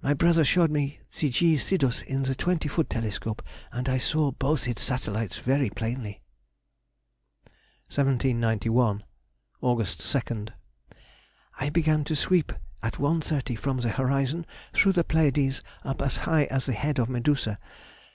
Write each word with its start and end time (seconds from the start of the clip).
My 0.00 0.14
brother 0.14 0.46
showed 0.46 0.70
me 0.70 0.98
the 1.20 1.28
G. 1.28 1.58
Sidus 1.58 2.00
in 2.00 2.22
the 2.22 2.34
twenty 2.34 2.70
foot 2.70 2.88
telescope, 2.88 3.42
and 3.70 3.86
I 3.86 3.98
saw 3.98 4.30
both 4.30 4.66
its 4.66 4.80
satellites 4.82 5.36
very 5.40 5.68
plainly. 5.68 6.22
1791. 7.90 9.04
Aug. 9.62 9.78
2nd.—I 10.42 11.68
began 11.68 12.02
to 12.04 12.16
sweep 12.16 12.54
at 12.82 12.94
1.30, 12.94 13.58
from 13.58 13.76
the 13.80 13.90
horizon 13.90 14.46
through 14.72 14.92
the 14.92 15.04
Pleiades 15.04 15.62
up 15.84 16.00
as 16.00 16.16
high 16.24 16.44
as 16.44 16.64
the 16.64 16.72
head 16.72 16.98
of 16.98 17.10
Medusa. 17.10 17.58